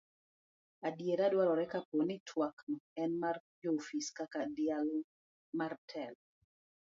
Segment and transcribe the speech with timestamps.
[0.87, 4.97] adiera dwarore kapo ni twak no en mar joofis kaka dialo
[5.57, 6.21] mar telo